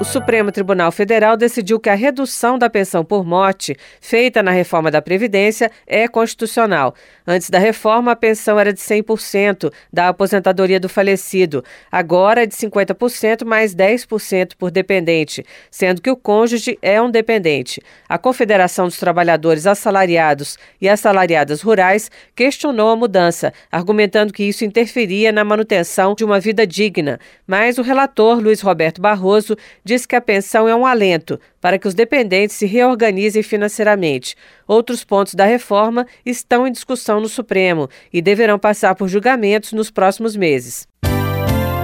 O 0.00 0.04
Supremo 0.04 0.52
Tribunal 0.52 0.92
Federal 0.92 1.36
decidiu 1.36 1.80
que 1.80 1.90
a 1.90 1.94
redução 1.94 2.56
da 2.56 2.70
pensão 2.70 3.04
por 3.04 3.26
morte, 3.26 3.76
feita 4.00 4.44
na 4.44 4.52
reforma 4.52 4.92
da 4.92 5.02
Previdência, 5.02 5.72
é 5.88 6.06
constitucional. 6.06 6.94
Antes 7.26 7.50
da 7.50 7.58
reforma, 7.58 8.12
a 8.12 8.16
pensão 8.16 8.60
era 8.60 8.72
de 8.72 8.78
100% 8.78 9.72
da 9.92 10.08
aposentadoria 10.08 10.78
do 10.78 10.88
falecido. 10.88 11.64
Agora 11.90 12.44
é 12.44 12.46
de 12.46 12.54
50% 12.54 13.44
mais 13.44 13.74
10% 13.74 14.52
por 14.56 14.70
dependente, 14.70 15.44
sendo 15.68 16.00
que 16.00 16.10
o 16.10 16.16
cônjuge 16.16 16.78
é 16.80 17.02
um 17.02 17.10
dependente. 17.10 17.82
A 18.08 18.16
Confederação 18.16 18.86
dos 18.86 18.98
Trabalhadores 18.98 19.66
Assalariados 19.66 20.56
e 20.80 20.88
Assalariadas 20.88 21.60
Rurais 21.60 22.08
questionou 22.36 22.90
a 22.90 22.96
mudança, 22.96 23.52
argumentando 23.70 24.32
que 24.32 24.44
isso 24.44 24.64
interferia 24.64 25.32
na 25.32 25.42
manutenção 25.42 26.14
de 26.14 26.24
uma 26.24 26.38
vida 26.38 26.64
digna. 26.64 27.18
Mas 27.44 27.78
o 27.78 27.82
relator, 27.82 28.38
Luiz 28.38 28.60
Roberto 28.60 29.02
Barroso, 29.02 29.56
diz 29.88 30.04
que 30.04 30.14
a 30.14 30.20
pensão 30.20 30.68
é 30.68 30.76
um 30.76 30.84
alento 30.84 31.40
para 31.62 31.78
que 31.78 31.88
os 31.88 31.94
dependentes 31.94 32.56
se 32.56 32.66
reorganizem 32.66 33.42
financeiramente. 33.42 34.36
Outros 34.66 35.02
pontos 35.02 35.34
da 35.34 35.46
reforma 35.46 36.06
estão 36.26 36.66
em 36.66 36.72
discussão 36.72 37.20
no 37.20 37.28
Supremo 37.28 37.88
e 38.12 38.20
deverão 38.20 38.58
passar 38.58 38.94
por 38.94 39.08
julgamentos 39.08 39.72
nos 39.72 39.90
próximos 39.90 40.36
meses. 40.36 40.86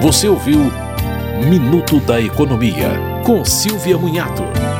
Você 0.00 0.26
ouviu 0.26 0.58
Minuto 1.48 2.00
da 2.00 2.20
Economia, 2.20 2.90
com 3.24 3.44
Silvia 3.44 3.96
Munhato. 3.96 4.71